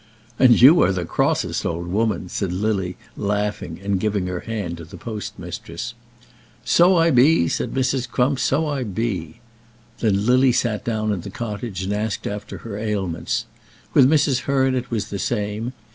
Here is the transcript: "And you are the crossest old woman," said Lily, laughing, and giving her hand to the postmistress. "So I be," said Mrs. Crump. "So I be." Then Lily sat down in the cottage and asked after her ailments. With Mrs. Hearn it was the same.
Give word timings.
"And 0.39 0.59
you 0.59 0.81
are 0.81 0.91
the 0.91 1.05
crossest 1.05 1.63
old 1.63 1.85
woman," 1.85 2.27
said 2.27 2.51
Lily, 2.51 2.97
laughing, 3.15 3.79
and 3.83 3.99
giving 3.99 4.25
her 4.25 4.39
hand 4.39 4.77
to 4.77 4.83
the 4.85 4.97
postmistress. 4.97 5.93
"So 6.65 6.97
I 6.97 7.11
be," 7.11 7.47
said 7.47 7.71
Mrs. 7.75 8.09
Crump. 8.09 8.39
"So 8.39 8.65
I 8.67 8.81
be." 8.81 9.41
Then 9.99 10.25
Lily 10.25 10.53
sat 10.53 10.83
down 10.83 11.11
in 11.13 11.21
the 11.21 11.29
cottage 11.29 11.83
and 11.83 11.93
asked 11.93 12.25
after 12.25 12.57
her 12.65 12.79
ailments. 12.79 13.45
With 13.93 14.09
Mrs. 14.09 14.39
Hearn 14.49 14.73
it 14.73 14.89
was 14.89 15.11
the 15.11 15.19
same. 15.19 15.71